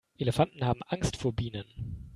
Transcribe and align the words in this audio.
Elefanten 0.17 0.65
haben 0.65 0.81
Angst 0.87 1.15
vor 1.15 1.31
Bienen. 1.31 2.07